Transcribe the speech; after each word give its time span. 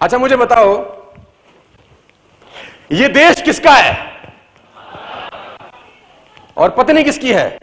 अच्छा 0.00 0.18
मुझे 0.18 0.36
बताओ, 0.36 0.74
ये 2.92 3.08
देश 3.08 3.40
किसका 3.42 3.72
है? 3.72 3.96
और 6.56 6.70
पत्नी 6.70 7.02
किसकी 7.04 7.32
है? 7.32 7.58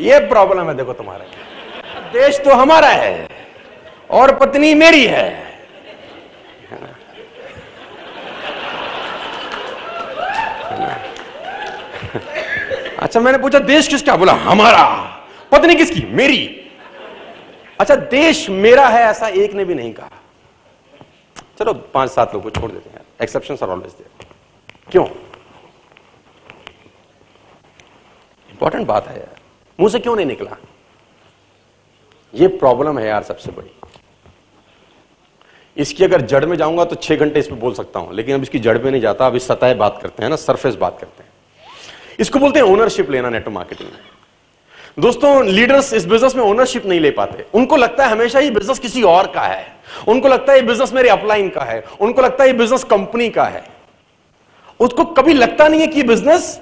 ये 0.00 0.18
प्रॉब्लम 0.28 0.68
है 0.68 0.74
देखो 0.76 0.92
तुम्हारे 0.92 1.24
देश 2.12 2.40
तो 2.44 2.54
हमारा 2.54 2.88
है, 2.88 3.28
और 4.10 4.34
पत्नी 4.38 4.74
मेरी 4.74 5.04
है। 5.06 5.30
अच्छा 12.98 13.20
मैंने 13.20 13.38
पूछा, 13.38 13.58
देश 13.60 13.88
किसका? 13.88 14.16
बोला, 14.16 14.32
हमारा। 14.32 14.84
पत्नी 15.52 15.74
किसकी? 15.74 16.02
मेरी। 16.10 16.38
अच्छा 17.80 17.94
देश 17.94 18.48
मेरा 18.50 18.86
है 18.88 19.02
ऐसा 19.04 19.28
एक 19.28 19.54
ने 19.54 19.64
भी 19.64 19.74
नहीं 19.74 19.92
कहा। 19.92 20.11
चलो 21.62 21.72
पाँच 21.94 22.10
सात 22.10 22.32
लोग 22.34 22.42
को 22.42 22.50
छोड़ 22.50 22.70
देते 22.70 22.90
हैं। 22.90 23.00
एक्सेप्शन 23.22 23.56
आर 23.62 23.68
ऑलवेज 23.70 23.92
देयर 23.92 24.26
क्यों? 24.90 25.04
इंपॉर्टेंट 28.48 28.86
बात 28.86 29.06
है 29.08 29.18
यार। 29.18 29.40
मुँह 29.78 29.90
से 29.90 29.98
क्यों 29.98 30.14
नहीं 30.16 30.26
निकला? 30.26 30.56
ये 32.34 32.48
प्रॉब्लम 32.48 32.98
है 32.98 33.06
यार 33.06 33.22
सबसे 33.22 33.52
बड़ी। 33.52 33.70
इसकी 35.76 36.04
अगर 36.04 36.20
जड़ 36.22 36.44
में 36.46 36.56
जाऊँगा 36.56 36.84
तो 36.84 36.94
छह 36.96 37.16
घंटे 37.16 37.40
इस 37.40 37.48
पर 37.48 37.54
बोल 37.56 37.74
सकता 37.74 38.00
हूँ, 38.00 38.14
लेकिन 38.14 38.34
अब 38.34 38.42
इसकी 38.42 38.58
जड़ 38.58 38.78
में 38.78 38.90
नहीं 38.90 39.00
जाता, 39.00 39.26
अब 39.26 39.36
इस 39.36 39.46
सतह 39.46 39.74
बात 39.74 39.98
करते 40.02 40.22
हैं 40.22 40.30
ना 40.30 40.36
सरफेस 40.38 40.74
बात 40.74 40.98
करते 41.00 41.22
हैं। 41.22 41.30
इसको 42.20 42.38
बोलते 42.38 42.58
हैं 42.58 42.66
ओनरशिप 42.66 43.10
लेना 43.10 43.30
नेटवर्क 43.30 43.54
मार्केटिंग 43.54 43.90
में 43.90 43.98
दोस्तों 44.96 45.44
लीडर्स 45.46 45.92
इस 45.94 46.04
बिज़नेस 46.06 46.34
में 46.36 46.42
ओनरशिप 46.44 46.86
नहीं 46.86 47.00
ले 47.00 47.10
पाते। 47.10 47.44
उनको 47.54 47.76
लगता 47.76 48.04
है 48.04 48.12
हमेशा 48.12 48.38
ये 48.38 48.50
बिज़नेस 48.50 48.78
किसी 48.78 49.02
और 49.02 49.26
का 49.26 49.40
है। 49.40 49.66
उनको 50.08 50.28
लगता 50.28 50.52
है 50.52 50.58
ये 50.58 50.64
बिज़नेस 50.66 50.92
मेरे 50.92 51.08
अपलाइन 51.08 51.48
का 51.48 51.60
है। 51.60 51.82
उनको 52.00 52.22
लगता 52.22 52.44
है 52.44 52.50
ये 52.50 52.56
बिज़नेस 52.56 52.84
कंपनी 52.84 53.28
का 53.28 53.44
है। 53.44 53.64
उसको 54.80 55.04
कभी 55.04 55.34
लगता 55.34 55.68
नहीं 55.68 55.80
है 55.80 55.86
कि 55.86 56.02
बिज़नेस 56.02 56.60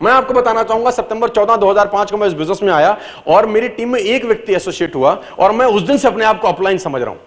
मैं 0.00 0.12
आपको 0.12 0.34
बताना 0.34 0.62
चाहूँगा, 0.62 0.90
सितंबर 0.90 1.28
14 1.30 1.56
2005 1.56 2.10
को 2.10 2.16
मैं 2.16 2.26
इस 2.28 2.34
बिज़नेस 2.34 2.62
में 2.62 2.72
आया 2.72 2.96
और 3.26 3.46
मेरी 3.46 3.68
टीम 3.68 3.92
में 3.92 4.00
एक 4.00 4.24
व्यक्ति 4.24 4.54
एसोसिएट 4.54 4.94
हुआ 4.94 5.14
और 5.38 5.52
मैं 5.52 5.66
उस 5.66 5.82
दिन 5.82 5.98
से 5.98 6.08
अपने 6.08 6.24
आप 6.24 6.40
को 6.40 6.48
अपलाइन 6.48 6.78
समझ 6.78 7.00
रहा 7.02 7.10
हूँ। 7.10 7.20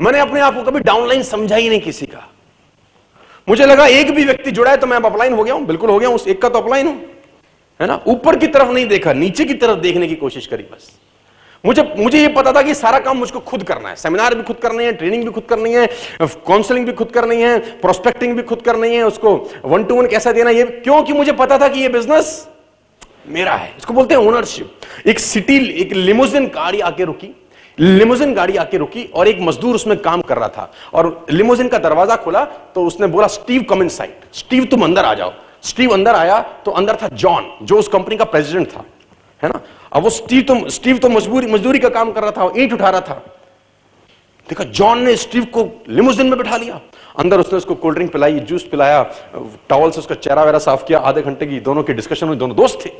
मैंने 0.00 0.18
अपने 0.18 0.40
आप 0.40 0.54
को 0.54 0.62
कभी 0.62 0.80
डाउनलाइन 0.80 1.22
समझा 1.22 1.56
ही 1.56 1.68
नहीं 1.68 1.80
किसी 1.80 2.06
का। 2.06 2.28
मुझे 3.48 3.66
लगा 3.66 3.86
एक 3.86 4.14
भी 4.14 4.24
व्यक्ति 4.24 4.50
जुड़ा 4.50 4.70
है 4.70 4.76
तो 4.76 4.86
मैं 4.86 4.96
अपलाइन 4.96 5.32
हो 5.32 5.44
गया 5.44 5.54
हूँ। 5.54 5.66
बिल्कुल 5.66 5.90
हो 5.90 5.98
गया 5.98 6.08
हूँ। 6.08 6.16
उस 6.16 6.26
एक 6.28 6.40
का 6.42 6.48
तो 6.48 6.60
अपलाइन 6.60 6.86
हूँ। 6.86 7.13
है 7.80 7.86
ना? 7.86 8.00
ऊपर 8.06 8.36
की 8.36 8.46
तरफ़ 8.48 8.70
नहीं 8.70 8.86
देखा, 8.88 9.12
नीचे 9.14 9.44
की 9.44 9.54
तरफ़ 9.54 9.78
देखने 9.80 10.06
की 10.06 10.14
कोशिश 10.16 10.46
करी 10.46 10.62
बस। 10.64 10.90
मुझे 11.64 11.82
मुझे 11.98 12.18
ये 12.18 12.28
पता 12.28 12.52
था 12.52 12.62
कि 12.62 12.74
सारा 12.74 12.98
काम 12.98 13.16
मुझको 13.18 13.40
खुद 13.40 13.62
करना 13.62 13.88
है। 13.88 13.96
सेमिनार 13.96 14.34
भी 14.34 14.42
खुद 14.42 14.56
करनी 14.56 14.84
है, 14.84 14.92
ट्रेनिंग 14.92 15.24
भी 15.24 15.30
खुद 15.30 15.44
करनी 15.44 15.72
है, 15.72 15.86
काउंसलिंग 16.22 16.86
भी 16.86 16.92
खुद 16.92 17.10
करनी 17.10 17.36
है, 17.36 17.58
प्रोस्पेक्टिंग 17.80 18.34
भी 18.36 18.42
खुद 18.42 18.62
करनी 18.62 18.94
है, 18.94 19.02
उसको 19.04 19.36
वन 19.64 19.84
टू 19.84 19.94
वन 19.94 20.06
कैसा 20.06 20.32
देना 20.32 20.50
ये 20.50 20.64
क्योंकि 20.64 21.12
मुझे 21.12 21.32
पता 21.34 21.58
था 21.58 21.68
कि 21.68 21.80
ये 21.80 21.88
बिज़नेस 21.90 22.48
मेरा 23.28 23.54
है। 23.54 23.72
इसको 23.78 23.94
बोलते 23.94 24.14
हैं 24.14 24.20
ओनरशिप 24.22 25.06
एक 25.06 25.18
सिटी 25.20 25.56
एक 25.72 25.92
लिमोजिन 25.94 26.46
गाड़ी 26.54 26.80
आके 26.82 27.04
रुकी। 27.04 27.34
लिमोजिन 27.78 28.34
गाड़ी 28.34 28.56
आके 28.56 28.78
रुकी 28.78 29.04
और 29.14 29.28
एक 29.28 29.38
मजदूर 29.40 29.74
उसमें 29.74 29.96
काम 29.98 30.20
कर 30.22 30.38
रहा 30.38 30.48
था। 30.48 30.70
और 30.94 31.26
लिमोजिन 31.30 31.68
का 31.68 31.78
दरवाज़ा 31.78 32.16
खुला 32.16 32.44
तो 32.74 32.84
उसने 32.86 33.06
बोला 33.06 33.26
स्टीव 33.28 33.62
कम 33.70 33.82
इन 33.82 33.88
साइड 33.88 34.34
स्टीव 34.34 34.64
तुम 34.64 34.84
अंदर 34.84 35.04
आ 35.04 35.14
जाओ। 35.14 35.32
स्टीव 35.64 35.92
अंदर 35.92 36.14
आया 36.14 36.40
तो 36.64 36.70
अंदर 36.72 36.96
था 36.96 37.08
जॉन, 37.14 37.50
जो 37.62 37.78
उस 37.78 37.88
कंपनी 37.88 38.16
का 38.16 38.24
प्रेसिडेंट 38.26 38.68
था, 38.68 38.84
है 39.42 39.48
ना? 39.48 39.60
अब 39.92 40.02
वो 40.02 40.10
स्टीव 40.12 40.42
तो 40.42 40.68
स्टीव 40.70 40.98
तो 40.98 41.08
मजबूरी, 41.08 41.46
मजदूरी 41.46 41.78
का 41.78 41.88
काम 41.90 42.12
कर 42.12 42.22
रहा 42.22 42.30
था 42.32 42.52
ईट 42.56 42.72
उठा 42.72 42.90
रहा 42.90 43.00
था। 43.00 43.22
देखा, 44.48 44.64
जॉन 44.66 45.02
ने 45.02 45.16
स्टीव 45.16 45.44
को 45.48 45.68
लिमोजिन 45.88 46.26
में 46.26 46.36
बिठा 46.38 46.56
लिया। 46.56 46.80
अंदर 47.18 47.40
उसने 47.40 47.58
उसको 47.58 47.74
कोल्ड 47.74 47.96
ड्रिंक 47.96 48.12
पिलाई, 48.12 48.40
जूस 48.40 48.62
पिलाया, 48.68 49.02
टॉवल 49.68 49.90
से 49.90 49.98
उसका 49.98 50.14
चेहरा 50.16 50.44
वेरा 50.44 50.58
साफ़ 50.58 50.84
किया, 50.84 50.98
आधे 51.00 51.22
घंटे 51.22 51.46
की 51.46 51.60
दोनों 51.60 51.82
की 51.82 51.92
डिस्कशन 51.92 52.26
हुई, 52.28 52.36
दोनों 52.36 52.56
दोस्त 52.56 52.78
थे। 52.84 52.90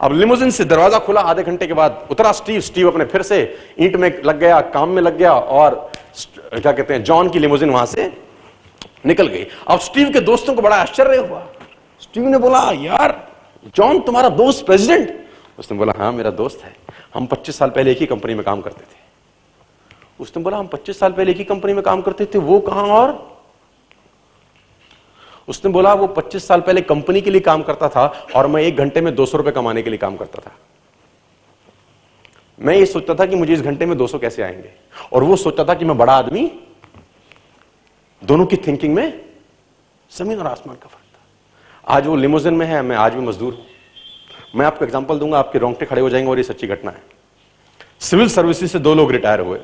अब 0.00 0.12
लिमोजिन 0.12 0.50
से 0.50 0.64
दरवाज़ा 0.64 0.98
खुला, 0.98 1.20
आधे 1.22 1.42
घंटे 1.42 1.66
के 1.66 1.74
बाद 1.74 2.06
उतरा 2.10 2.32
स्टीव 2.32 2.60
स्टीव 2.60 2.90
अपने 2.90 3.04
फिर 3.04 3.22
से 3.22 3.40
ईंट 3.80 3.96
में 3.96 4.10
लग 4.24 4.38
गया, 4.38 4.60
काम 4.60 4.88
में 4.88 5.02
लग 5.02 5.18
गया 5.18 5.32
और 5.32 5.90
क्या 6.52 6.72
कहते 6.72 6.94
हैं, 6.94 7.02
जॉन 7.04 7.28
की 7.28 7.38
लिमोजिन 7.38 7.70
वहाँ 7.70 7.86
से 7.86 8.12
निकल 9.06 9.26
गई। 9.26 9.46
अब 9.68 9.80
स्टीव 9.80 10.10
के 10.12 10.20
दोस्तों 10.22 10.54
को 10.54 10.62
बड़ा 10.62 10.76
आश्चर्य 10.76 11.16
हुआ। 11.18 11.42
स्टीव 12.04 12.24
ने 12.24 12.38
बोला, 12.38 12.72
यार, 12.72 13.32
जॉन, 13.76 14.00
तुम्हारा 14.00 14.28
दोस्त 14.28 14.66
प्रेसिडेंट. 14.66 15.26
उसने 15.58 15.78
बोला 15.78 15.92
हाँ 15.96 16.12
मेरा 16.12 16.30
दोस्त 16.30 16.60
है। 16.64 16.76
हम 17.14 17.26
25 17.26 17.58
साल 17.58 17.70
पहले 17.70 17.92
एक 17.92 17.98
ही 17.98 18.06
कंपनी 18.06 18.34
में 18.34 18.44
काम 18.44 18.60
करते 18.60 18.80
थे। 18.80 18.98
उसने 20.20 20.42
बोला, 20.42 20.56
हम 20.56 20.66
25 20.66 20.98
साल 20.98 21.12
पहले 21.12 21.30
एक 21.30 21.36
ही 21.36 21.44
कंपनी 21.44 21.72
में 21.72 21.82
काम 21.82 22.02
करते 22.02 22.26
थे, 22.26 22.38
वो 22.38 22.60
कहाँ 22.60 22.84
और? 22.84 23.38
उसने 25.48 25.70
बोला, 25.70 25.94
वो 25.94 26.06
25 26.06 26.48
साल 26.48 26.60
पहले 26.60 26.80
कंपनी 26.80 27.20
के 27.20 27.30
लिए 27.30 27.40
काम 27.40 27.62
करता 27.62 27.88
था 27.88 28.26
और 28.36 28.46
मैं 28.46 28.62
एक 28.62 28.76
घंटे 28.76 29.00
में 29.00 29.14
दो 29.14 29.26
सौ 29.26 29.38
रुपए 29.38 29.50
कमाने 29.50 29.82
के 29.82 29.90
लिए 29.90 29.98
काम 29.98 30.16
करता 30.16 30.42
था। 30.46 30.52
मैं 32.60 32.76
ये 32.76 32.86
सोचता 32.86 33.14
था 33.14 33.26
कि 33.26 33.36
मुझे 33.36 33.54
इस 33.54 33.60
घंटे 33.60 33.86
में 33.86 33.98
200 33.98 34.18
कैसे 34.18 34.42
आएँगे? 34.42 34.70
और 35.12 35.24
वो 35.24 35.36
सोचता 35.36 35.64
था 35.64 35.74
कि 35.74 35.84
मैं 35.84 35.98
बड़ा 35.98 36.12
आदमी, 36.12 36.60
दोनों 38.24 38.46
की 38.46 38.56
थिंकिंग 38.56 38.94
में 38.94 39.24
ज़मीन 40.18 40.38
और 40.38 40.46
आसमान 40.46 40.76
का 40.76 40.86
फ़र्क 40.86 41.03
आज 41.86 42.06
वो 42.06 42.14
लिमोजिन 42.16 42.54
में 42.54 42.64
है, 42.66 42.80
मैं 42.82 42.96
आज 42.96 43.14
भी 43.14 43.20
मजदूर 43.20 43.58
मैं 44.56 44.66
आपको 44.66 44.84
एग्ज़ाम्पल 44.84 45.18
दूँगा, 45.18 45.38
आपके 45.38 45.58
रोंगटे 45.58 45.86
खड़े 45.86 46.00
हो 46.00 46.08
जाएँगे 46.10 46.30
और 46.30 46.38
ये 46.38 46.42
सच्ची 46.44 46.66
घटना 46.66 46.90
है। 46.90 47.02
सिविल 48.00 48.28
सर्विसेज़ 48.28 48.70
से 48.72 48.78
दो 48.78 48.94
लोग 48.94 49.10
रिटायर 49.12 49.40
हुए। 49.40 49.58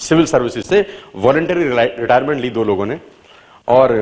सिविल 0.00 0.26
सर्विसेज़ 0.26 0.64
से 0.64 0.86
वॉलेंटरी 1.16 1.64
रिटायरमेंट 1.64 2.40
ली 2.40 2.50
दो 2.50 2.64
लोगों 2.64 2.86
ने 2.86 2.98
और 3.68 3.92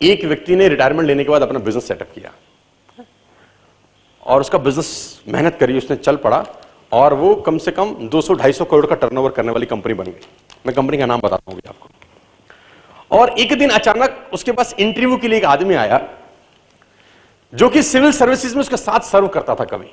एक 0.00 0.24
व्यक्ति 0.24 0.56
ने 0.56 0.68
रिटायरमेंट 0.68 1.06
लेने 1.08 1.24
के 1.24 1.30
बाद 1.30 1.42
अपना 1.42 1.58
बिज़नेस 1.60 1.88
सेटअप 1.88 2.12
किया। 2.14 2.32
और 4.22 4.40
उसका 4.40 4.58
बिज़नेस 4.58 5.22
मेहनत 5.28 5.56
करी, 5.60 5.78
उसने 5.78 5.96
चल 5.96 6.16
पड़ा 6.18 6.44
और 6.92 7.14
वो 7.14 7.34
कम 7.36 7.58
से 7.58 7.70
कम 7.70 7.94
200-250 8.08 8.64
करोड़ 8.64 8.86
का 8.86 8.94
टर्नओवर 8.96 9.30
करने 9.30 9.52
वाली 9.52 9.66
कंपनी 9.66 9.94
बन 9.94 10.04
गई। 10.04 10.26
मैं 10.66 10.74
कंपनी 10.74 10.98
का 10.98 11.06
नाम 11.06 11.20
बताता 11.20 11.52
हूँ 11.52 11.60
आपको। 11.68 11.88
और 13.14 13.30
एक 13.38 13.58
दिन 13.58 13.70
अचानक 13.70 14.30
उसके 14.32 14.52
पास 14.52 14.74
इंटरव्यू 14.78 15.16
के 15.16 15.28
लिए 15.28 15.38
एक 15.38 15.44
आदमी 15.46 15.74
आया 15.74 16.00
जो 17.52 17.68
कि 17.68 17.82
सिविल 17.82 18.12
सर्विसेज़ 18.12 18.54
में 18.54 18.60
उसके 18.60 18.76
साथ 18.76 19.00
सर्व 19.00 19.28
करता 19.28 19.54
था 19.54 19.64
कभी। 19.64 19.90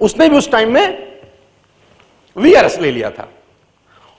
उसने 0.00 0.28
भी 0.28 0.36
उस 0.36 0.50
टाइम 0.50 0.72
में 0.74 1.16
वीआरएस 2.36 2.78
ले 2.80 2.90
लिया 2.90 3.10
था 3.10 3.28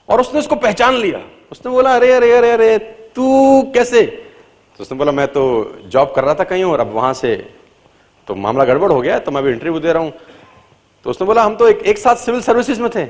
और 0.09 0.21
उसने 0.21 0.39
उसको 0.39 0.55
पहचान 0.55 0.95
लिया। 0.95 1.19
उसने 1.51 1.71
बोला 1.71 1.95
अरे 1.95 2.11
अरे 2.11 2.31
अरे 2.31 2.51
अरे 2.51 2.77
तू 3.15 3.61
कैसे? 3.73 4.05
तो 4.05 4.83
उसने 4.83 4.97
बोला 4.97 5.11
मैं 5.11 5.27
तो 5.27 5.43
जॉब 5.85 6.11
कर 6.15 6.23
रहा 6.23 6.33
था 6.33 6.43
कहीं 6.43 6.63
और 6.63 6.79
अब 6.79 6.91
वहाँ 6.93 7.13
से 7.13 7.35
तो 8.27 8.35
मामला 8.35 8.65
गड़बड़ 8.65 8.91
हो 8.91 8.99
गया 9.01 9.19
तो 9.19 9.31
मैं 9.31 9.43
भी 9.43 9.51
इंटरव्यू 9.51 9.79
दे 9.79 9.93
रहा 9.93 10.03
हूँ। 10.03 10.11
तो 11.05 11.09
उसने 11.09 11.27
बोला 11.27 11.43
हम 11.43 11.55
तो 11.55 11.67
एक, 11.67 11.79
एक 11.79 11.97
साथ 11.97 12.15
सिविल 12.15 12.41
सर्विसेज़ 12.41 12.81
में 12.81 12.89
थे। 12.95 13.07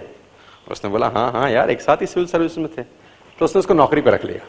उसने 0.72 0.90
बोला 0.90 1.08
हाँ 1.08 1.32
हाँ 1.32 1.50
यार 1.52 1.70
एक 1.72 1.82
साथ 1.82 2.02
ही 2.02 2.06
सिविल 2.06 2.28
सर्विस 2.28 2.58
में 2.58 2.68
थे। 2.68 2.82
तो 2.82 3.46
उसने 3.46 3.60
उसको 3.60 3.74
नौकरी 3.74 4.02
पर 4.02 4.12
रख 4.12 4.26
लिया। 4.26 4.46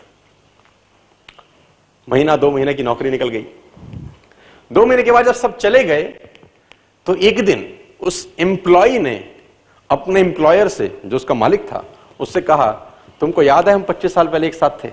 महीना, 2.09 2.37
दो 2.37 2.51
महीने 2.51 2.75
की 2.75 2.83
नौकरी 2.83 3.11
निकल 3.11 3.29
गई। 3.29 3.47
दो 4.71 4.85
महीने 4.87 5.03
के 5.03 5.13
बाद 5.13 5.27
जब 5.27 5.35
सब 5.35 5.57
चले 5.59 5.83
गए 5.85 6.03
तो 7.07 7.15
एक 7.17 7.45
दिन 7.45 7.67
उस 8.01 8.27
एम्प्लॉय 8.41 8.99
ने 8.99 9.15
अपने 9.91 10.21
एम्प्लॉयर 10.21 10.69
से, 10.69 11.01
जो 11.05 11.17
उसका 11.17 11.35
मालिक 11.35 11.67
था, 11.67 11.85
उससे 12.21 12.41
कहा, 12.43 12.71
तुमको 13.21 13.43
याद 13.43 13.69
है 13.69 13.75
हम 13.75 13.83
25 13.83 14.15
साल 14.15 14.29
पहले 14.29 14.47
एक 14.47 14.55
साथ 14.55 14.85
थे? 14.85 14.89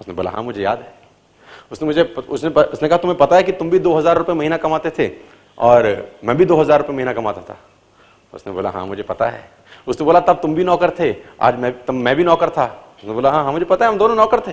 उसने 0.00 0.14
बोला 0.14 0.30
हाँ 0.30 0.42
मुझे 0.42 0.62
याद 0.62 0.78
है। 0.78 0.94
उसने 1.72 1.86
मुझे 1.86 2.02
उसने 2.02 2.50
उसने 2.50 2.88
कहा, 2.88 2.98
तुम्हें 2.98 3.18
पता 3.18 3.36
है 3.36 3.42
कि 3.42 3.52
तुम 3.52 3.70
भी 3.70 3.78
दो 3.78 3.94
हज़ार 3.94 4.18
रुपये 4.18 4.34
महीना 4.34 4.56
कमाते 4.56 4.90
थे, 4.90 5.10
और 5.58 5.86
मैं 6.24 6.36
भी 6.36 6.44
दो 6.44 6.56
हज़ार 6.56 6.78
रुपये 6.78 6.96
महीना 6.96 7.12
कमाता 7.12 7.40
था? 7.40 7.56
उसने 8.32 8.52
बोला 8.52 8.70
हाँ 8.70 8.86
मुझे 8.86 9.02
पता 9.02 9.26
है। 9.26 9.48
उसने 9.86 10.04
बोला, 10.04 10.20
तब 10.20 10.38
तुम 10.42 10.54
भी 10.54 10.64
नौकर 10.64 10.90
थे, 10.90 11.14
आज 11.40 11.58
मैं, 11.58 11.72
तब 11.84 11.94
मैं 11.94 12.14
भी 12.16 12.24
नौकर 12.24 12.50
था। 12.50 12.66
उसने 12.98 13.14
बोला 13.14 13.30
हाँ 13.30 13.42
हाँ 13.44 13.52
मुझे 13.52 13.64
पता 13.64 13.84
है, 13.84 13.90
हम 13.90 13.98
दोनों 13.98 14.16
नौकर 14.16 14.40
थे। 14.40 14.52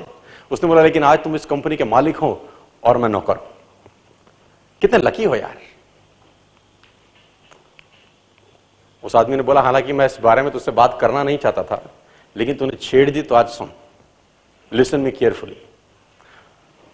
उसने 0.54 0.68
बोला, 0.68 0.82
लेकिन 0.84 1.04
आज 1.04 1.24
तुम 1.24 1.36
इस 1.36 1.46
कंपनी 1.46 1.76
के 1.76 1.84
मालिक 1.86 2.18
हो 2.18 2.30
और 2.84 2.98
मैं 2.98 3.10
नौकर 3.10 3.36
हूँ। 3.36 3.48
कितने 4.82 4.98
लकी 5.00 5.24
हो 5.24 5.36
यार। 5.36 5.58
उस 9.04 9.16
आदमी 9.16 9.36
ने 9.36 9.44
बोला, 9.44 9.62
हालाँकि 9.62 9.94
मैं 9.94 10.06
इस 10.06 10.20
बारे 10.22 10.42
में 10.42 10.52
तुझसे 10.52 10.72
बात 10.74 10.98
करना 11.02 11.24
नहीं 11.24 11.38
चाहता 11.38 11.64
था, 11.64 11.82
लेकिन 12.36 12.56
तूने 12.58 12.78
छेड़ 12.78 13.10
दी 13.10 13.22
तो 13.22 13.36
आज 13.36 13.48
सुन। 13.50 13.72
लिसन 14.72 15.00
मी 15.00 15.12
केयरफुली 15.12 15.58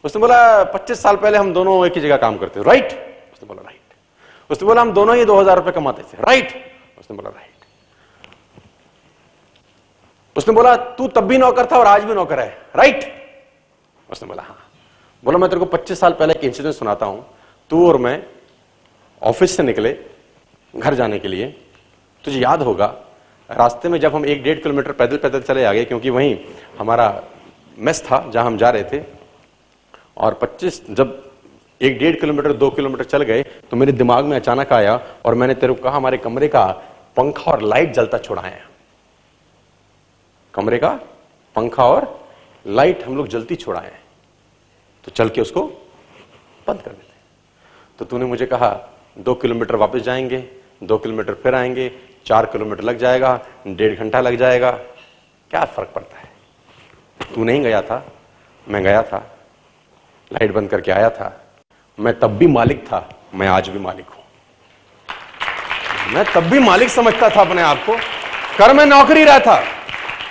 उसने 0.03 0.19
बोला 0.19 0.63
25 0.65 1.01
साल 1.01 1.15
पहले 1.17 1.38
हम 1.38 1.53
दोनों 1.53 1.85
एक 1.85 1.94
ही 1.94 2.01
जगह 2.01 2.17
काम 2.17 2.38
करते 2.38 2.63
राइट 2.63 2.91
उसने 3.33 3.47
बोला 3.47 3.61
राइट 3.61 4.51
उसने 4.51 4.67
बोला, 4.67 4.81
हम 4.81 4.91
दोनों 4.94 5.15
ही 5.15 5.25
दो 5.25 5.39
हज़ार 5.39 5.57
रुपए 5.57 5.71
कमाते 5.71 6.03
थे। 6.03 6.21
राइट 6.21 6.53
उसने 7.00 7.15
बोला 7.17 7.29
राइट 7.29 7.47
उसने 10.35 10.53
बोला, 10.53 10.75
तू 10.75 11.07
तब 11.09 11.27
भी 11.27 11.38
नौकर 11.38 11.65
था 11.65 11.77
और 11.77 11.88
आज 11.88 12.03
भी 12.03 12.13
नौकर 12.13 12.39
है। 12.39 12.57
राइट 12.75 13.19
उसने 14.09 14.27
बोला 14.27 14.44
हाँ। 14.44 14.57
बोला, 15.23 15.38
मैं 15.38 15.50
तेरे 15.50 15.59
को 15.59 15.65
25 15.67 16.00
साल 16.00 16.13
पहले 16.13 16.33
एक 16.33 16.44
इंसिडेंट 16.44 16.75
सुनाता 16.75 17.06
हूँ। 17.06 17.25
तू 17.71 17.88
और 17.88 17.97
मैं 17.97 18.21
ऑफ़िस 19.21 19.56
से 19.57 19.63
निकले, 19.63 19.97
घर 20.73 20.94
जाने 20.94 21.19
के 21.19 21.27
लिए। 21.27 21.47
तुझे 22.23 22.39
याद 22.39 22.61
होगा, 22.61 22.85
रास्ते 23.50 23.89
में 23.89 24.00
जब 24.00 24.15
हम 24.15 24.25
एक 24.25 24.44
डेढ़ 24.44 24.59
किलोमीटर 24.59 24.91
पैदल 24.91 25.17
पैदल 25.17 25.41
चले 25.41 25.63
आ 25.65 25.71
गए 25.73 25.85
क्योंकि 25.85 26.09
वहीं 26.09 26.38
हमारा 26.79 27.07
मेस 27.77 28.01
था 28.03 28.29
जहाँ 28.31 28.45
हम 28.45 28.57
जा 28.57 28.69
रहे 28.69 28.83
थे, 28.83 29.01
और 30.17 30.33
25 30.33 30.81
जब 30.91 31.31
एक 31.81 31.97
डेढ़ 32.00 32.15
किलोमीटर, 32.19 32.53
दो 32.53 32.69
किलोमीटर 32.69 33.03
चल 33.06 33.23
गए 33.23 33.44
तो 33.71 33.77
मेरे 33.77 33.91
दिमाग 33.94 34.25
में 34.25 34.35
अचानक 34.38 34.73
आया 34.73 35.00
और 35.25 35.35
मैंने 35.35 35.53
तेरे 35.56 35.73
को 35.73 35.83
कहा, 35.83 35.95
हमारे 35.97 36.17
कमरे 36.17 36.47
का 36.47 36.65
पंखा 37.17 37.51
और 37.51 37.61
लाइट 37.63 37.94
जलता 37.94 38.17
छुड़ाए 38.17 38.61
कमरे 40.53 40.77
का 40.77 40.89
पंखा 41.56 41.85
और 41.85 42.19
लाइट 42.65 43.03
हम 43.03 43.17
लोग 43.17 43.27
जलती 43.27 43.56
छुड़ाए 43.56 43.91
तो 45.03 45.11
चल 45.11 45.29
के 45.29 45.41
उसको 45.41 45.61
बंद 46.67 46.81
कर 46.81 46.91
देते 46.91 47.07
तो 48.00 48.06
तूने 48.06 48.25
मुझे 48.25 48.45
कहा, 48.45 48.69
दो 49.17 49.33
किलोमीटर 49.33 49.75
वापस 49.75 50.00
जाएँगे, 50.00 50.38
दो 50.83 50.97
किलोमीटर 50.97 51.33
फिर 51.33 51.56
आएँगे, 51.56 51.91
चार 52.25 52.45
किलोमीटर 52.45 52.83
लग 52.83 52.97
जाएगा, 52.97 53.39
डेढ़ 53.67 53.95
घंटा 53.95 54.21
लग 54.21 54.35
जाएगा। 54.35 54.71
क्या 55.51 55.63
फ़र्क 55.65 55.91
पड़ता 55.95 56.17
है? 56.17 56.29
तू 57.35 57.44
नहीं 57.44 57.61
गया 57.63 57.81
था, 57.81 58.06
मैं 58.67 58.83
गया 58.83 59.01
था। 59.03 59.17
लाइट 60.31 60.51
बंद 60.51 60.69
करके 60.69 60.91
आया 60.91 61.09
था। 61.09 61.31
मैं 61.97 62.19
तब 62.19 62.38
भी 62.38 62.47
मालिक 62.47 62.85
था, 62.88 63.09
मैं 63.35 63.47
आज 63.47 63.69
भी 63.69 63.79
मालिक 63.79 64.06
हूँ। 64.06 64.23
मैं 66.13 66.25
तब 66.33 66.44
भी 66.44 66.59
मालिक 66.59 66.89
समझता 66.89 67.29
था 67.29 67.41
अपने 67.41 67.61
आप 67.61 67.83
को। 67.85 67.95
कर 68.57 68.73
मैं 68.73 68.85
नौकरी 68.85 69.23
रहा 69.23 69.39
था 69.39 69.63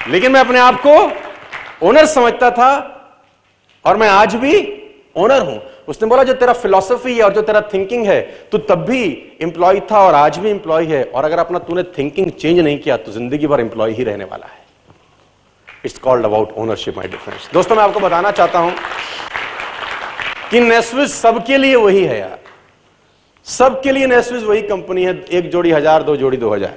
लेकिन 0.08 0.32
मैं 0.32 0.40
अपने 0.40 0.58
आप 0.58 0.80
को 0.86 1.27
ओनर 1.80 2.06
समझता 2.08 2.50
था 2.50 2.70
और 3.84 3.96
मैं 3.96 4.08
आज 4.10 4.34
भी 4.36 4.54
ओनर 5.16 5.42
हूँ। 5.42 5.60
उसने 5.88 6.08
बोला, 6.08 6.22
जो 6.22 6.32
तेरा 6.34 6.52
फिलॉसफी 6.54 7.16
है 7.16 7.22
और 7.24 7.32
जो 7.34 7.42
तेरा 7.42 7.60
थिंकिंग 7.72 8.06
है, 8.06 8.20
तू 8.52 8.58
तब 8.60 8.84
भी 8.84 9.02
इंप्लॉय 9.42 9.80
था 9.90 10.00
और 10.00 10.14
आज 10.14 10.38
भी 10.38 10.50
इंप्लॉय 10.50 10.84
है। 10.86 11.02
और 11.04 11.24
अगर 11.24 11.38
अपना 11.38 11.58
तूने 11.60 11.82
थिंकिंग 11.98 12.30
चेंज 12.32 12.58
नहीं 12.58 12.78
किया 12.78 12.96
तो 12.98 13.12
ज़िंदगी 13.12 13.46
भर 13.46 13.60
इंप्लॉय 13.60 13.92
ही 13.92 14.04
रहने 14.04 14.24
वाला 14.24 14.46
है। 14.46 14.66
It's 15.84 15.98
called 15.98 16.24
about 16.24 16.52
ownership 16.54 16.96
my 16.96 17.08
difference 17.08 17.48
दोस्तों, 17.52 17.76
मैं 17.76 17.82
आपको 17.82 18.00
बताना 18.00 18.30
चाहता 18.32 18.58
हूँ 18.58 18.74
कि 20.50 20.60
नेस्विस 20.60 21.14
सबके 21.14 21.56
लिए 21.58 21.74
वही 21.76 22.04
है 22.04 22.18
यार। 22.18 22.38
सबके 23.46 23.92
लिए 23.92 24.06
नेस्विस 24.06 24.42
वही 24.42 24.62
कंपनी 24.64 25.04
है। 25.04 25.14
एक 25.22 25.50
जोड़ी 25.50 25.70
हज़ार, 25.70 26.02
दो 26.02 26.16
जोड़ी 26.16 26.36
दो 26.36 26.50
हज़ार। 26.50 26.76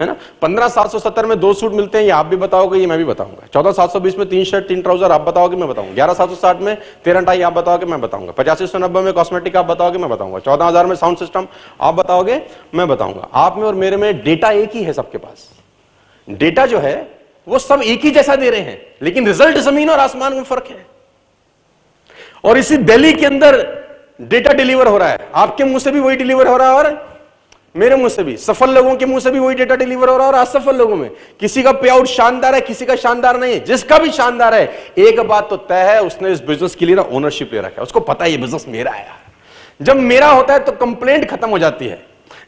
है 0.00 0.06
ना? 0.06 0.16
पंद्रह 0.42 0.68
सात 0.68 0.90
सौ 0.90 0.98
सत्तर 0.98 1.26
में 1.26 1.38
दो 1.40 1.52
सूट 1.54 1.72
मिलते 1.72 1.98
हैं, 1.98 2.04
ये 2.04 2.10
आप 2.10 2.26
भी 2.26 2.36
बताओगे, 2.36 2.78
ये 2.78 2.86
मैं 2.86 2.98
भी 2.98 3.04
बताऊँगा। 3.04 3.46
चौदह 3.54 3.72
सात 3.72 3.90
सौ 3.90 4.00
बीस 4.00 4.18
में 4.18 4.28
तीन 4.28 4.44
शर्ट, 4.44 4.66
तीन 4.68 4.82
ट्राउज़र, 4.82 5.12
आप 5.12 5.20
बताओगे, 5.20 5.56
मैं 5.56 5.68
बताऊँगा। 5.68 5.94
ग्यारह 5.94 6.14
सात 6.14 6.28
सौ 6.28 6.34
साठ 6.34 6.60
में 6.60 6.76
तेरह 7.04 7.20
टाई, 7.20 7.42
आप 7.42 7.52
बताओगे, 7.52 7.86
मैं 7.86 8.00
बताऊँगा। 8.00 8.32
पचासी 8.32 8.66
सौ 8.66 8.78
नब्बे 8.78 9.00
में 9.00 9.12
कॉस्मेटिक 9.12 9.56
आप 9.56 9.64
बताओगे, 9.64 9.98
मैं 9.98 10.10
बताऊँगा। 10.10 10.38
चौदह 10.38 10.64
हज़ार 10.64 10.86
में 10.86 10.94
साउंड 10.96 11.18
सिस्टम 11.18 11.46
आप 11.80 11.94
बताओगे, 11.94 12.40
मैं 12.74 12.88
बताऊँगा। 12.88 13.28
आप 13.34 13.56
में 13.56 13.64
और 13.64 13.74
मेरे 13.74 13.96
में 13.96 14.22
डेटा 14.22 14.50
एक 14.50 14.74
ही 14.74 14.82
है 14.82 14.92
सबके 14.92 15.18
पास। 15.18 15.48
डेटा 16.28 16.66
जो 16.66 16.78
है, 16.78 16.96
वो 17.46 17.58
सब 17.58 17.82
एक 17.82 18.04
ही 18.04 18.10
जैसा 18.10 18.36
दे 18.36 18.50
रहे 18.50 18.60
हैं, 18.60 18.80
लेकिन 19.02 19.26
रिज़ल्ट 19.26 19.58
ज़मीन 19.58 19.90
और 19.90 19.98
आसमान 19.98 20.34
में 20.34 20.44
फ़र्क 20.44 20.66
है। 20.70 20.86
और 22.44 22.58
इसी 22.58 22.76
दिल्ली 22.76 23.12
के 23.12 23.26
अंदर 23.26 23.56
डेटा 24.20 24.52
डिलीवर 24.52 24.88
हो 24.88 24.98
रहा 24.98 25.08
है। 25.08 25.28
आपके 25.34 25.64
मुँह 25.64 25.78
से 25.78 25.90
भी 25.90 26.00
वही 26.00 26.16
डिलीवर 26.16 26.48
हो 26.48 26.56
रहा 26.56 26.68
है 26.68 26.74
और 26.74 27.15
मेरे 27.76 27.96
मुँह 27.96 28.08
से 28.08 28.22
भी, 28.22 28.36
सफल 28.36 28.70
लोगों 28.70 28.94
के 28.96 29.06
मुँह 29.06 29.20
से 29.20 29.30
भी 29.30 29.38
वही 29.38 29.54
डेटा 29.54 29.76
डिलीवर 29.76 30.08
हो 30.08 30.16
रहा 30.16 30.26
है 30.26 30.32
और 30.32 30.38
असफल 30.38 30.76
लोगों 30.76 30.96
में। 30.96 31.10
किसी 31.40 31.62
का 31.62 31.72
पे 31.72 31.88
आउट 31.88 32.06
शानदार 32.06 32.54
है, 32.54 32.60
किसी 32.60 32.86
का 32.86 32.96
शानदार 32.96 33.38
नहीं 33.40 33.52
है, 33.52 33.64
जिसका 33.64 33.98
भी 33.98 34.10
शानदार 34.12 34.54
है। 34.54 34.92
एक 34.98 35.20
बात 35.20 35.48
तो 35.50 35.56
तय 35.56 35.82
है, 35.84 36.00
उसने 36.02 36.32
इस 36.32 36.42
बिज़नेस 36.42 36.74
के 36.74 36.86
लिए 36.86 36.94
ना 36.94 37.02
ओनरशिप 37.02 37.50
ले 37.52 37.60
रखा 37.60 37.76
है। 37.76 37.82
उसको 37.82 38.00
पता 38.02 38.24
है 38.24 38.30
ये 38.30 38.36
बिज़नेस 38.36 38.66
मेरा 38.68 38.90
है 38.90 39.06
जब 39.80 39.96
मेरा 39.96 40.28
होता 40.28 40.54
है 40.54 40.60
तो 40.60 40.72
कंप्लेंट 40.74 41.28
खत्म 41.30 41.48
हो 41.48 41.58
जाती 41.58 41.86
है। 41.86 41.98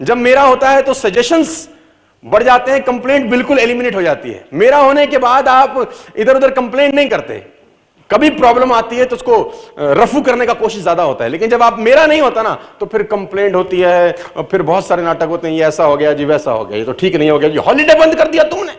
जब 0.02 0.16
मेरा 0.16 0.42
होता 0.42 0.70
है 0.70 0.82
तो 0.82 0.94
सजेशन 0.94 1.44
बढ़ 2.24 2.42
जाते 2.42 2.72
हैं 2.72 2.82
कंप्लेंट 2.84 3.28
बिल्कुल 3.30 3.58
एलिमिनेट 3.58 3.94
हो 3.94 4.02
जाती 4.02 4.30
है। 4.30 4.44
मेरा 4.54 4.78
होने 4.78 5.06
के 5.06 5.18
बाद 5.18 5.48
आप 5.48 5.90
इधर 6.16 6.36
उधर 6.36 6.50
कंप्लेंट 6.50 6.94
नहीं 6.94 7.08
करते। 7.08 7.34
कभी 8.10 8.30
प्रॉब्लम 8.32 8.72
आती 8.72 8.96
है 8.96 9.04
तो 9.04 9.16
उसको 9.16 9.36
रफू 9.78 10.20
करने 10.22 10.46
का 10.46 10.54
कोशिश 10.54 10.82
ज़्यादा 10.82 11.02
होता 11.02 11.24
है। 11.24 11.30
लेकिन 11.30 11.50
जब 11.50 11.62
आप 11.62 11.78
मेरा 11.80 12.06
नहीं 12.06 12.20
होता 12.20 12.42
ना 12.42 12.54
तो 12.80 12.86
फिर 12.86 13.02
कंप्लेंट 13.04 13.54
होती 13.54 13.80
है, 13.80 14.12
और 14.36 14.48
फिर 14.50 14.62
बहुत 14.64 14.86
सारे 14.86 15.02
नाटक 15.02 15.28
होते 15.28 15.48
हैं, 15.48 15.54
ये 15.54 15.64
ऐसा 15.64 15.84
हो 15.84 15.96
गया 15.96 16.12
जी, 16.12 16.24
वैसा 16.24 16.52
हो 16.52 16.64
गया, 16.64 16.78
ये 16.78 16.84
तो 16.84 16.92
ठीक 16.94 17.16
नहीं 17.16 17.30
हो 17.30 17.38
गया 17.38 17.50
जी 17.50 17.58
हॉलीडे 17.66 17.94
बंद 17.98 18.14
कर 18.14 18.28
दिया 18.28 18.44
तुमने। 18.46 18.72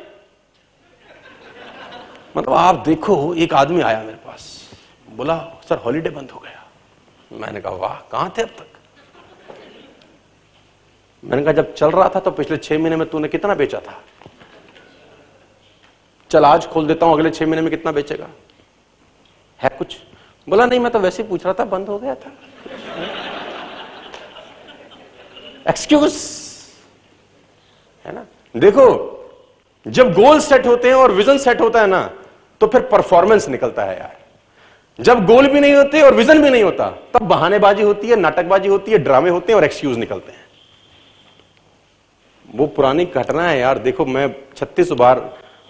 मतलब 2.37 2.53
आप 2.53 2.83
देखो, 2.85 3.33
एक 3.35 3.53
आदमी 3.55 3.81
आया 3.81 3.99
मेरे 3.99 4.17
पास, 4.25 4.69
बोला, 5.07 5.37
सर 5.69 5.77
हॉलीडे 5.85 6.09
बंद 6.09 6.31
हो 6.31 6.39
गया। 6.39 7.37
मैंने 7.37 7.61
कहा, 7.61 7.73
वाह, 7.73 7.93
कहाँ 8.11 8.33
थे 8.37 8.41
अब 8.41 8.49
तक? 8.49 8.65
मैंने 11.23 11.41
कहा, 11.43 11.53
जब 11.53 11.73
चल 11.73 11.89
रहा 11.91 12.09
था 12.09 12.19
तो 12.19 12.31
पिछले 12.31 12.57
छह 12.57 12.77
महीने 12.77 12.95
में 12.95 13.09
तूने 13.09 13.27
कितना 13.27 13.53
बेचा 13.55 13.79
था? 13.79 14.01
चल, 16.31 16.45
आज 16.45 16.67
खोल 16.67 16.87
देता 16.87 17.05
हूँ, 17.05 17.13
अगले 17.13 17.29
छह 17.29 17.45
महीने 17.45 17.61
में 17.61 17.69
कितना 17.69 17.91
बेचेगा? 17.91 18.27
है 19.59 19.69
कुछ? 19.69 19.97
बोला, 20.47 20.65
नहीं, 20.65 20.79
मैं 20.79 20.91
तो 20.91 20.99
वैसे 20.99 21.23
पूछ 21.23 21.45
रहा 21.45 21.53
था, 21.53 21.63
बंद 21.65 21.87
हो 21.87 21.97
गया 21.99 22.15
था। 22.15 22.31
एक्सक्यूज 25.69 26.13
है 28.05 28.13
ना? 28.15 28.25
देखो, 28.55 28.85
जब 29.85 30.13
गोल 30.13 30.39
सेट 30.39 30.65
होते 30.67 30.87
हैं 30.87 30.95
और 30.95 31.11
विजन 31.11 31.37
सेट 31.37 31.61
होता 31.61 31.81
है 31.81 31.87
ना 31.87 32.01
तो 32.61 32.67
फिर 32.67 32.81
परफॉर्मेंस 32.81 33.47
निकलता 33.49 33.83
है 33.83 33.97
यार। 33.97 34.17
जब 34.99 35.25
गोल 35.25 35.47
भी 35.47 35.59
नहीं 35.59 35.73
होते 35.75 36.01
और 36.01 36.13
विजन 36.13 36.41
भी 36.41 36.49
नहीं 36.49 36.63
होता, 36.63 36.89
तब 37.13 37.21
बहानेबाजी 37.23 37.83
होती 37.83 38.07
है, 38.07 38.15
नाटकबाजी 38.15 38.69
होती 38.69 38.91
है 38.91 38.97
ड्रामे 38.97 39.29
होते 39.29 39.51
हैं 39.51 39.57
और 39.57 39.63
एक्सक्यूज 39.63 39.97
निकलते 39.97 40.31
हैं। 40.31 40.47
वो 42.55 42.67
पुरानी 42.67 43.05
घटना 43.05 43.43
है 43.43 43.59
यार, 43.59 43.77
देखो, 43.77 44.05
मैं 44.05 44.35
छत्तीस 44.55 44.91
बार 44.91 45.19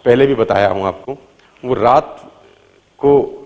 पहले 0.05 0.27
भी 0.27 0.35
बताया 0.35 0.67
हूँ 0.69 0.85
आपको। 0.87 1.17
वो 1.63 1.73
रात 1.73 2.31
को 2.99 3.38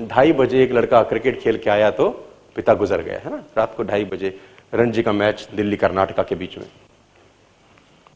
ढाई 0.00 0.32
बजे 0.32 0.62
एक 0.64 0.72
लड़का 0.72 1.02
क्रिकेट 1.02 1.40
खेल 1.40 1.58
के 1.58 1.70
आया 1.70 1.90
तो 1.90 2.08
पिता 2.56 2.74
गुजर 2.74 3.02
गया, 3.02 3.18
है 3.18 3.30
ना? 3.30 3.44
रात 3.58 3.74
को 3.76 3.82
ढाई 3.82 4.04
बजे 4.04 4.40
रणजी 4.74 5.02
का 5.02 5.12
मैच 5.12 5.48
दिल्ली 5.54 5.76
कर्नाटका 5.76 6.22
के 6.22 6.34
बीच 6.34 6.58
में। 6.58 6.66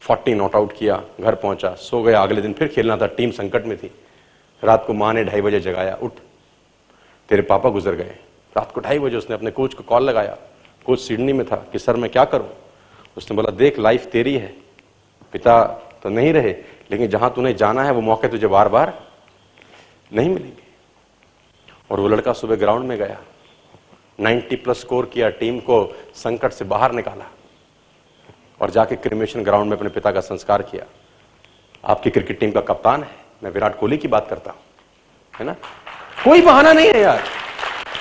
फोर्टी 0.01 0.33
नॉट 0.33 0.55
आउट 0.55 0.73
किया, 0.77 1.03
घर 1.21 1.35
पहुँचा, 1.35 1.75
सो 1.75 2.03
गया। 2.03 2.21
अगले 2.21 2.41
दिन 2.41 2.53
फिर 2.53 2.67
खेलना 2.67 2.97
था, 2.97 3.07
टीम 3.07 3.31
संकट 3.31 3.65
में 3.65 3.77
थी। 3.77 3.91
रात 4.63 4.83
को 4.87 4.93
माँ 4.93 5.13
ने 5.13 5.23
ढाई 5.23 5.41
बजे 5.41 5.59
जगाया, 5.59 5.95
उठ। 5.95 6.11
तेरे 7.29 7.41
पापा 7.41 7.69
गुजर 7.69 7.95
गए। 7.95 8.15
रात 8.57 8.71
को 8.71 8.81
ढाई 8.81 8.99
बजे 8.99 9.17
उसने 9.17 9.35
अपने 9.35 9.51
कोच 9.51 9.73
को 9.73 9.83
कॉल 9.83 10.03
लगाया। 10.03 10.37
कोच 10.85 10.99
सिडनी 10.99 11.33
में 11.33 11.47
था 11.47 11.55
कि, 11.55 11.79
सर, 11.79 11.95
मैं 11.95 12.09
क्या 12.09 12.25
करूँ? 12.25 12.49
उसने 13.17 13.35
बोला, 13.35 13.51
देख, 13.51 13.79
लाइफ 13.79 14.05
तेरी 14.05 14.37
है। 14.37 14.55
पिता 15.33 15.63
तो 16.03 16.09
नहीं 16.09 16.33
रहे, 16.33 16.55
लेकिन 16.91 17.07
जहाँ 17.07 17.33
तूने 17.35 17.53
जाना 17.53 17.83
है, 17.83 17.91
वो 17.91 18.01
मौके 18.01 18.27
तुझे 18.27 18.47
बार 18.47 18.69
बार 18.69 19.07
नहीं 20.13 20.29
मिलेंगे। 20.29 20.66
और 21.91 21.99
वो 21.99 22.07
लड़का 22.07 22.33
सुबह 22.33 22.55
ग्राउंड 22.55 22.85
में 22.85 22.97
गया। 22.97 23.17
90 24.19 24.55
प्लस 24.55 24.79
स्कोर 24.79 25.05
किया, 25.05 25.29
टीम 25.29 25.59
को 25.59 25.97
संकट 26.15 26.51
से 26.51 26.65
बाहर 26.65 26.91
निकाला 26.91 27.25
और 28.61 28.69
जाके 28.69 28.95
क्रिमेशन 28.95 29.43
ग्राउंड 29.43 29.69
में 29.69 29.77
अपने 29.77 29.89
पिता 29.89 30.11
का 30.11 30.19
संस्कार 30.19 30.61
किया। 30.61 30.85
आपकी 31.85 32.09
क्रिकेट 32.09 32.39
टीम 32.39 32.51
का 32.51 32.61
कप्तान 32.61 33.03
है। 33.03 33.11
मैं 33.43 33.51
विराट 33.51 33.79
कोहली 33.79 33.97
की 33.97 34.07
बात 34.07 34.27
करता 34.29 34.51
हूँ। 34.51 34.59
है 35.39 35.45
ना? 35.45 35.53
कोई 36.23 36.41
बहाना 36.41 36.73
नहीं 36.73 36.87
है 36.87 36.99
यार। 36.99 37.23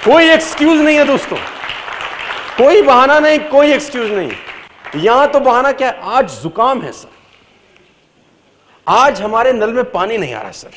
कोई 0.05 0.31
एक्सक्यूज 0.31 0.81
नहीं 0.81 0.99
है 0.99 1.05
दोस्तों। 1.05 1.37
कोई 2.57 2.83
बहाना 2.83 3.19
नहीं, 3.19 3.39
कोई 3.39 3.73
एक्सक्यूज 3.73 4.11
नहीं। 4.11 4.33
यहाँ 4.97 5.31
तो 5.31 5.41
बहाना 5.41 5.73
क्या 5.73 5.91
है? 5.91 6.01
आज 6.03 6.43
जुकाम 6.43 6.83
है, 6.83 6.93
सर। 6.93 7.09
आज 8.89 9.23
हमारे 9.23 9.53
नल 9.53 9.73
में 9.73 9.91
पानी 9.91 10.19
नहीं 10.19 10.35
आ 10.35 10.43
रहा, 10.43 10.51
सर। 10.51 10.71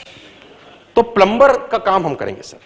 तो 0.95 1.01
प्लंबर 1.01 1.67
का 1.67 1.77
काम 1.77 2.05
हम 2.05 2.15
करेंगे, 2.15 2.41
सर। 2.41 2.57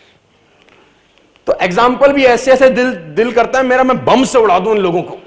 तो 1.48 1.54
एग्ज़ाम्पल 1.62 2.14
भी 2.14 2.24
ऐसे 2.26 2.52
ऐसे 2.52 2.70
दिल 2.70 2.94
दिल 3.16 3.32
करता 3.32 3.60
है, 3.60 3.66
मेरा 3.66 3.84
मैं 3.84 4.04
बम 4.06 4.24
से 4.24 4.40
उड़ा 4.40 4.60
दूँ 4.60 4.76
इन 4.76 4.82
लोगों 4.82 5.02
को। 5.04 5.18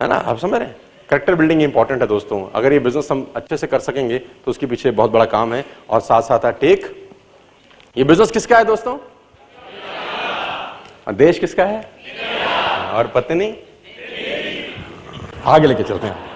है 0.00 0.08
ना? 0.08 0.14
आप 0.14 0.38
समझ 0.38 0.54
रहे 0.54 0.68
हैं? 0.68 0.76
करेक्टर 1.08 1.34
बिल्डिंग 1.34 1.62
इंपॉर्टेंट 1.62 2.00
है 2.02 2.08
दोस्तों। 2.08 2.40
अगर 2.54 2.72
ये 2.72 2.78
बिज़नेस 2.78 3.08
हम 3.10 3.26
अच्छे 3.36 3.56
से 3.56 3.66
कर 3.66 3.78
सकेंगे 3.80 4.18
तो 4.18 4.50
उसके 4.50 4.66
पीछे 4.66 4.90
बहुत 4.92 5.10
बड़ा 5.10 5.24
काम 5.26 5.54
है। 5.54 5.64
और 5.90 6.00
साथ 6.00 6.22
साथ 6.22 6.44
है 6.44 6.52
टेक 6.60 6.84
ये 7.96 8.04
बिज़नेस 8.04 8.30
किसका 8.30 8.58
है 8.58 8.64
दोस्तों? 8.64 8.98
देश 11.14 11.38
किसका 11.38 11.64
है? 11.64 11.80
और 12.92 13.06
पत्नी? 13.06 13.54
आगे 15.46 15.66
लेके 15.66 15.82
चलते 15.82 16.06
हैं। 16.06 16.27